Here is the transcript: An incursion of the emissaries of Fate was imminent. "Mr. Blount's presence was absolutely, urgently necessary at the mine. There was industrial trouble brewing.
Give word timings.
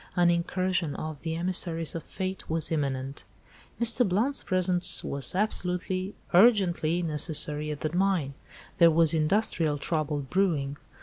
An 0.15 0.31
incursion 0.31 0.95
of 0.95 1.21
the 1.21 1.35
emissaries 1.35 1.93
of 1.93 2.01
Fate 2.05 2.49
was 2.49 2.71
imminent. 2.71 3.23
"Mr. 3.79 4.03
Blount's 4.09 4.41
presence 4.41 5.03
was 5.03 5.35
absolutely, 5.35 6.15
urgently 6.33 7.03
necessary 7.03 7.69
at 7.69 7.81
the 7.81 7.95
mine. 7.95 8.33
There 8.79 8.89
was 8.89 9.13
industrial 9.13 9.77
trouble 9.77 10.21
brewing. 10.21 10.77